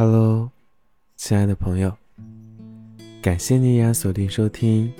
[0.00, 0.50] Hello，
[1.14, 1.94] 亲爱的朋友，
[3.20, 4.90] 感谢你依然锁定收听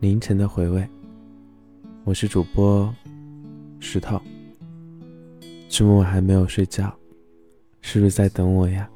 [0.00, 0.88] 凌晨的回味。
[2.02, 2.90] 我是主播
[3.78, 4.18] 石头。
[5.68, 6.90] 这么晚还没有睡觉，
[7.82, 8.88] 是不是在等我呀？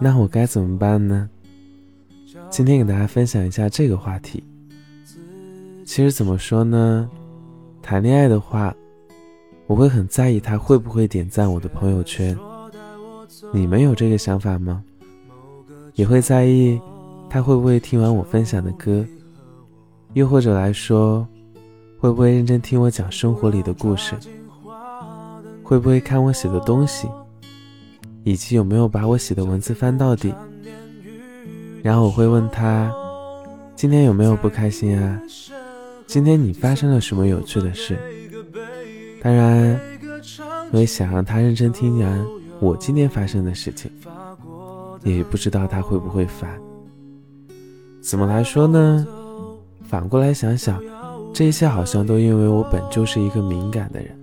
[0.00, 1.28] 那我该怎么办呢？
[2.48, 4.42] 今天给大家分享一下这个话题。
[5.84, 7.06] 其实怎么说呢？
[7.82, 8.74] 谈恋爱的话，
[9.66, 12.34] 我会很在意他会不会点赞我的朋友圈。
[13.52, 14.82] 你们有这个想法吗？
[15.94, 16.80] 也会在意
[17.28, 19.04] 他会不会听完我分享的歌，
[20.14, 21.26] 又或者来说，
[21.98, 24.14] 会不会认真听我讲生活里的故事？
[25.62, 27.08] 会不会看我写的东西，
[28.24, 30.34] 以及有没有把我写的文字翻到底？
[31.82, 32.92] 然后我会问他，
[33.74, 35.20] 今天有没有不开心啊？
[36.06, 37.96] 今天你发生了什么有趣的事？
[39.22, 39.80] 当然，
[40.72, 42.26] 我也想让他认真听完
[42.60, 43.90] 我今天发生的事情，
[45.02, 46.60] 也不知道他会不会烦。
[48.02, 49.06] 怎么来说呢？
[49.88, 50.80] 反过来想想，
[51.32, 54.16] 这一切好像都因为我本就是一个敏感的人。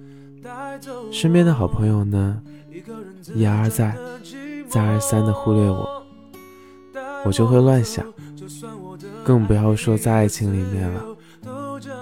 [1.11, 2.39] 身边的好朋友呢，
[3.33, 3.97] 一而再，
[4.69, 6.03] 再而三的忽略我，
[7.25, 8.05] 我就会乱想，
[9.23, 11.03] 更不要说在爱情里面了。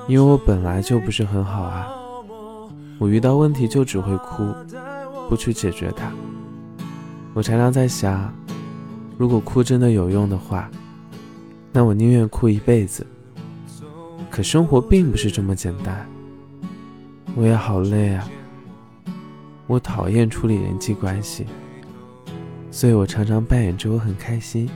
[0.08, 1.88] 因为我本来就不是很好啊，
[3.00, 4.54] 我遇到问题就只会哭，
[5.30, 6.12] 不去解决它。
[7.34, 8.34] 我常常在想，
[9.18, 10.70] 如果哭真的有用的话，
[11.72, 13.06] 那我宁愿哭一辈子。
[14.30, 16.06] 可生活并不是这么简单，
[17.36, 18.28] 我也好累啊。
[19.68, 21.46] 我讨厌处理人际关系，
[22.70, 24.70] 所以我常常扮演着我很开心，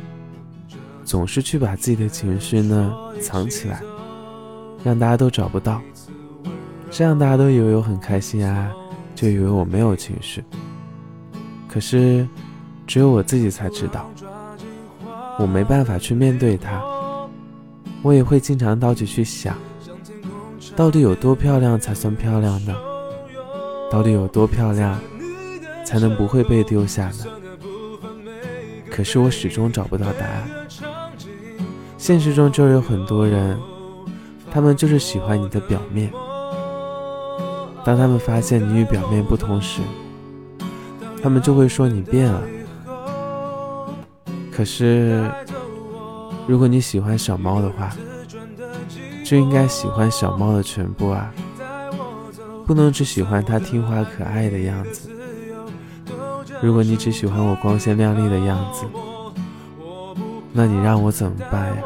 [1.03, 3.81] 总是去把自己的情绪呢藏起来。
[4.81, 5.81] 让大家都找不到，
[6.89, 8.71] 这样大家都以为我很开心啊，
[9.19, 10.41] 就以为我没有情绪。
[11.67, 12.25] 可是，
[12.87, 14.09] 只有我自己才知道，
[15.37, 16.81] 我没办法去面对它。
[18.01, 19.57] 我也会经常倒起去想，
[20.73, 22.73] 到底有多漂亮才算漂亮呢？
[23.91, 24.97] 到底有多漂亮，
[25.85, 27.25] 才能不会被丢下呢？
[28.89, 30.49] 可是我始终找不到答案。
[31.97, 33.59] 现实中就有很多人。
[34.49, 36.09] 他们就是喜欢你的表面。
[37.83, 39.81] 当他们发现你与表面不同时，
[41.23, 42.41] 他们就会说你变了。
[44.51, 45.29] 可是，
[46.47, 47.91] 如果你喜欢小猫的话，
[49.23, 51.31] 就应该喜欢小猫的全部啊，
[52.65, 55.09] 不能只喜欢它听话可爱的样子。
[56.61, 58.85] 如果你只喜欢我光鲜亮丽的样子，
[60.51, 61.83] 那你让我怎么办呀？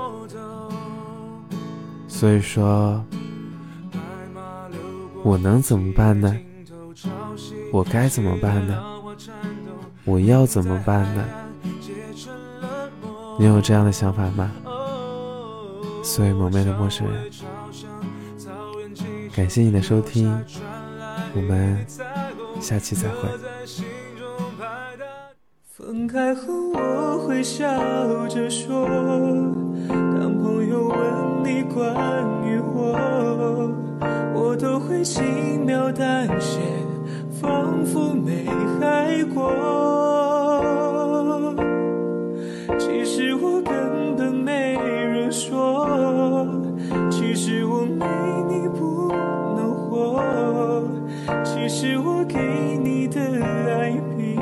[2.07, 3.03] 所以说，
[5.23, 6.37] 我能怎么办呢？
[7.71, 8.83] 我该怎么办呢？
[10.05, 11.25] 我要怎么办呢？
[13.39, 14.51] 你有这样的想法吗？
[16.03, 17.31] 所以蒙昧的陌生人，
[19.33, 20.37] 感谢你的收听，
[21.33, 21.85] 我们
[22.59, 23.29] 下期再会。
[25.65, 27.65] 分开后我会笑
[28.27, 28.85] 着说，
[29.87, 31.85] 当朋友问你关
[32.45, 33.71] 于我，
[34.33, 36.59] 我都会轻描淡写，
[37.41, 38.45] 仿佛没
[38.81, 39.51] 爱过。
[42.79, 46.47] 其实我根本没人说，
[47.09, 48.05] 其实我没
[48.49, 49.11] 你不
[49.55, 50.23] 能活，
[51.43, 52.39] 其实我给
[52.83, 54.39] 你的爱比。